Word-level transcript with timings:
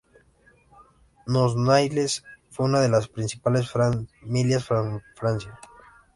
Los 1.27 1.55
Noailles 1.55 2.23
fue 2.49 2.65
una 2.65 2.79
de 2.79 2.89
las 2.89 3.07
principales 3.07 3.69
familias 3.69 4.67
de 4.67 4.99
Francia. 5.13 5.59